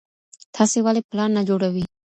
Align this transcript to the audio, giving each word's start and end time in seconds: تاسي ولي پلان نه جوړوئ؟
تاسي 0.55 0.79
ولي 0.85 1.01
پلان 1.09 1.29
نه 1.37 1.41
جوړوئ؟ 1.49 1.83